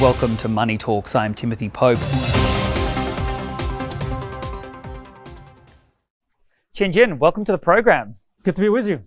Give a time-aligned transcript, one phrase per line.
[0.00, 1.14] Welcome to Money Talks.
[1.14, 1.98] I'm Timothy Pope.
[6.74, 8.16] Qian Jun, welcome to the program.
[8.42, 9.04] Good to be with you.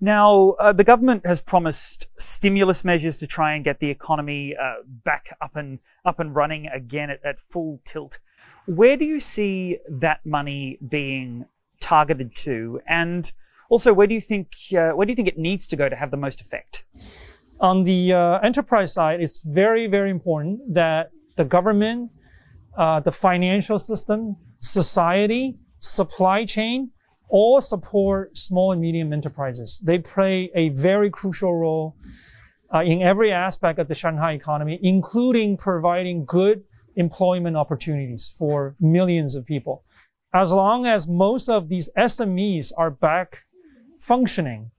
[0.00, 4.74] Now, uh, the government has promised stimulus measures to try and get the economy uh,
[4.86, 8.20] back up and up and running again at, at full tilt.
[8.66, 11.46] Where do you see that money being
[11.80, 13.30] targeted to, and
[13.68, 15.96] also where do you think uh, where do you think it needs to go to
[15.96, 16.84] have the most effect?
[17.62, 22.10] On the uh, enterprise side, it's very very important that the government,
[22.76, 26.90] uh, the financial system, society, supply chain
[27.28, 29.80] all support small and medium enterprises.
[29.82, 31.96] They play a very crucial role
[32.74, 36.64] uh, in every aspect of the Shanghai economy, including providing good
[36.96, 39.84] employment opportunities for millions of people.
[40.34, 43.44] As long as most of these SMEs are back
[43.98, 44.70] functioning,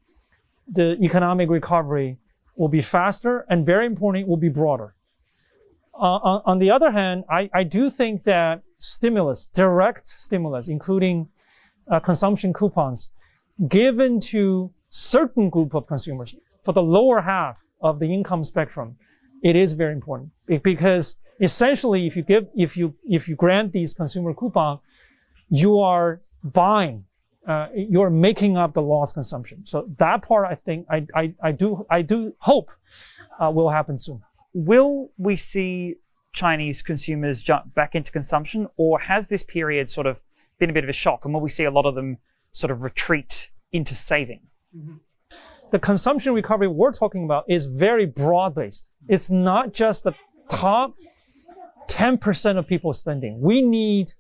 [0.72, 2.20] the economic recovery
[2.56, 4.96] will be faster and very important, will be broader.
[5.94, 11.30] Uh, on, on, the other hand, I, I do think that stimulus, direct stimulus, including
[11.92, 13.10] uh, consumption coupons
[13.68, 18.96] given to certain group of consumers for the lower half of the income spectrum,
[19.44, 20.32] it is very important
[20.64, 24.80] because essentially, if you give, if you, if you grant these consumer coupon,
[25.50, 27.06] you are buying,
[27.48, 29.64] uh, you're making up the lost consumption.
[29.66, 32.72] So that part, I think, I, I, I do, I do hope
[33.40, 34.22] uh, will happen soon.
[34.54, 35.96] Will we see
[36.34, 40.22] Chinese consumers jump back into consumption, or has this period sort of
[40.60, 42.18] been a bit of a shock, and will we see a lot of them
[42.52, 44.42] sort of retreat into saving?
[44.76, 44.96] Mm-hmm.
[45.72, 48.90] The consumption recovery we're talking about is very broad based.
[49.08, 50.14] It's not just the
[50.50, 50.94] top
[51.88, 53.42] 10% of people spending.
[53.42, 54.14] We need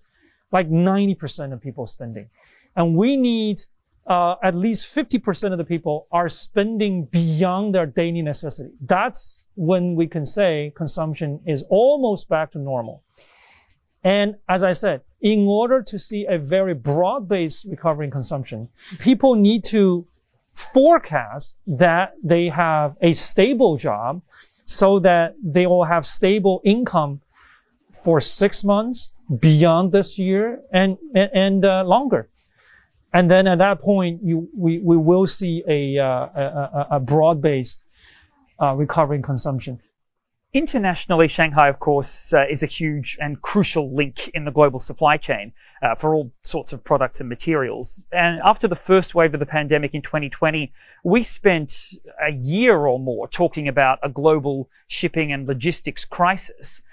[0.52, 2.30] like 90% of people spending.
[2.76, 3.62] And we need
[4.08, 8.72] uh, at least 50% of the people are spending beyond their daily necessity.
[8.82, 13.04] That's when we can say consumption is almost back to normal.
[14.04, 18.68] And as I said, in order to see a very broad-based recovery in consumption,
[19.00, 20.06] people need to
[20.54, 24.22] forecast that they have a stable job
[24.66, 27.22] so that they will have stable income
[28.04, 32.30] for six months beyond this year and, and, uh, longer.
[33.14, 37.86] And then at that point, you, we, we will see a, uh, a, a broad-based
[38.60, 39.80] uh, recovery in consumption.
[40.52, 45.18] Internationally, Shanghai, of course, uh, is a huge and crucial link in the global supply
[45.18, 48.06] chain uh, for all sorts of products and materials.
[48.12, 50.72] And after the first wave of the pandemic in 2020,
[51.04, 56.84] we spent a year or more talking about a global shipping and logistics crisis.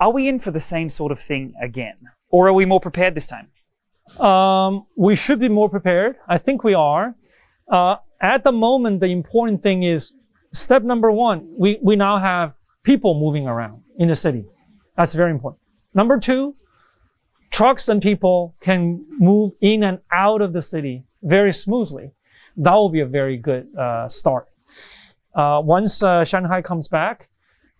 [0.00, 2.08] Are we in for the same sort of thing again?
[2.30, 3.48] Or are we more prepared this time?
[4.18, 6.16] Um, we should be more prepared.
[6.28, 7.14] I think we are.
[7.68, 10.12] Uh, at the moment, the important thing is
[10.52, 14.46] step number one, we, we now have people moving around in the city.
[14.96, 15.60] That's very important.
[15.94, 16.54] Number two,
[17.50, 22.12] trucks and people can move in and out of the city very smoothly.
[22.56, 24.48] That will be a very good uh, start.
[25.34, 27.28] Uh, once uh, Shanghai comes back,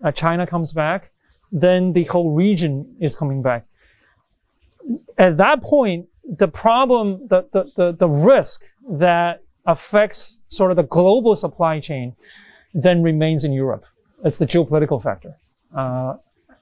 [0.03, 1.13] uh, China comes back,
[1.53, 3.67] then the whole region is coming back.
[5.17, 10.83] At that point, the problem, the, the, the, the risk that affects sort of the
[10.83, 12.15] global supply chain
[12.73, 13.85] then remains in Europe.
[14.25, 15.37] It's the geopolitical factor.
[15.77, 16.15] Uh,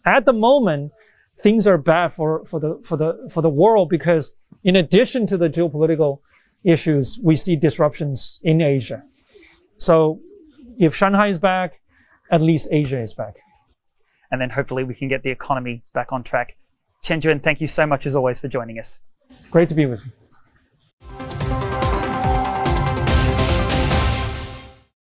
[0.05, 0.93] at the moment,
[1.41, 4.33] things are bad for, for the, for the, for the world because
[4.65, 6.21] in addition to the geopolitical
[6.65, 9.03] issues, we see disruptions in Asia.
[9.79, 10.21] So
[10.79, 11.81] if Shanghai is back,
[12.31, 13.35] at least Asia is back.
[14.31, 16.57] And then hopefully we can get the economy back on track.
[17.05, 19.01] Qian Jun, thank you so much as always for joining us.
[19.53, 20.22] Great to be with you.